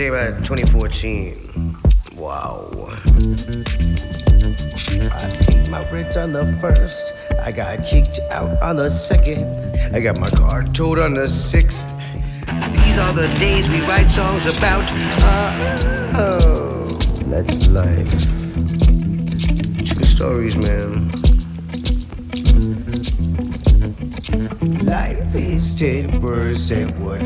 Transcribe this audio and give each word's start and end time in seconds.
say 0.00 0.06
about 0.06 0.42
2014? 0.46 1.76
Wow. 2.16 2.70
I 5.12 5.28
paid 5.44 5.68
my 5.68 5.84
rent 5.90 6.16
on 6.16 6.32
the 6.32 6.56
first. 6.58 7.12
I 7.38 7.52
got 7.52 7.84
kicked 7.84 8.18
out 8.30 8.62
on 8.62 8.76
the 8.76 8.88
second. 8.88 9.44
I 9.94 10.00
got 10.00 10.18
my 10.18 10.30
car 10.30 10.62
towed 10.62 10.98
on 11.00 11.12
the 11.12 11.28
sixth. 11.28 11.86
These 12.82 12.96
are 12.96 13.12
the 13.12 13.28
days 13.38 13.70
we 13.70 13.82
write 13.82 14.10
songs 14.10 14.46
about. 14.46 14.90
Oh, 16.16 16.98
that's 17.26 17.68
life. 17.68 18.10
True 19.84 20.04
stories, 20.04 20.56
man. 20.56 21.10
Life 24.82 25.34
is 25.34 25.74
10% 25.74 26.98
what 27.00 27.20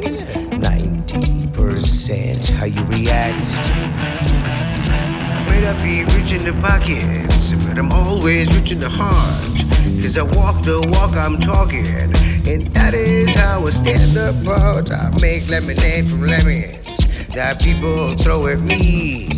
happens, 0.00 0.22
90% 0.22 2.50
how 2.50 2.66
you 2.66 2.82
react. 2.84 3.52
Might 5.46 5.64
I 5.64 5.72
be 5.82 6.04
rich 6.16 6.32
in 6.32 6.44
the 6.44 6.52
pockets, 6.60 7.52
but 7.64 7.78
I'm 7.78 7.92
always 7.92 8.48
rich 8.56 8.70
in 8.70 8.78
the 8.80 8.88
heart. 8.88 9.44
Cause 10.02 10.16
I 10.16 10.22
walk 10.22 10.62
the 10.62 10.80
walk 10.92 11.14
I'm 11.16 11.38
talking, 11.38 11.86
and 11.86 12.14
that 12.74 12.94
is 12.94 13.34
how 13.34 13.66
I 13.66 13.70
stand 13.70 14.16
apart. 14.16 14.90
I 14.90 15.10
make 15.20 15.48
lemonade 15.48 16.08
from 16.10 16.22
lemons 16.22 16.78
that 17.34 17.60
people 17.62 18.16
throw 18.16 18.46
at 18.46 18.60
me. 18.60 19.28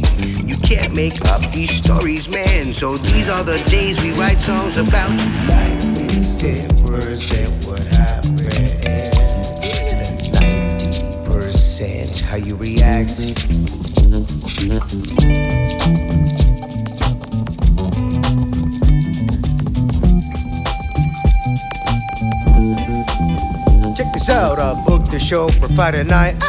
You 0.44 0.56
can't 0.58 0.94
make 0.94 1.24
up 1.26 1.40
these 1.52 1.72
stories, 1.72 2.28
man. 2.28 2.72
So 2.74 2.96
these 2.96 3.28
are 3.28 3.42
the 3.42 3.58
days 3.70 4.00
we 4.00 4.12
write 4.12 4.40
songs 4.40 4.76
about. 4.76 5.10
Life 5.48 5.88
is 5.98 6.36
10% 6.36 7.68
what 7.68 7.84
happened, 7.86 8.81
how 12.32 12.38
you 12.38 12.56
react. 12.56 13.10
Check 23.94 24.12
this 24.14 24.30
out, 24.30 24.58
I 24.58 24.82
booked 24.86 25.10
the 25.10 25.18
show 25.18 25.48
for 25.48 25.68
Friday 25.74 26.04
night. 26.04 26.42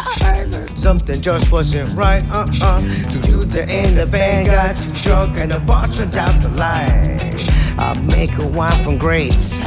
Something 0.78 1.22
just 1.22 1.52
wasn't 1.52 1.94
right, 1.98 2.24
uh 2.32 2.48
uh. 2.62 2.80
Two 2.80 3.20
dudes 3.20 3.60
in 3.60 3.96
the 3.96 4.08
band 4.10 4.48
got 4.48 4.78
too 4.78 4.94
drunk 5.04 5.38
and 5.38 5.52
the 5.52 5.60
bar 5.60 5.90
turned 5.90 6.16
out 6.16 6.42
the 6.42 6.48
light. 6.48 7.50
I 7.78 8.00
make 8.04 8.32
a 8.40 8.48
wine 8.48 8.72
from 8.86 8.98
grapes 8.98 9.58